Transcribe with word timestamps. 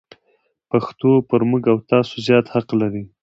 پښتو 0.69 1.11
پر 1.29 1.41
موږ 1.49 1.63
او 1.71 1.77
تاسو 1.91 2.13
زیات 2.27 2.45
حق 2.53 2.69
لري. 2.81 3.03